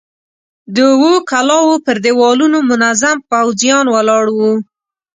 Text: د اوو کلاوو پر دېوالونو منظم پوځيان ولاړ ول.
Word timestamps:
د 0.75 0.77
اوو 0.93 1.13
کلاوو 1.29 1.75
پر 1.85 1.97
دېوالونو 2.05 2.57
منظم 2.71 3.17
پوځيان 3.31 3.85
ولاړ 3.89 4.23
ول. 4.37 4.57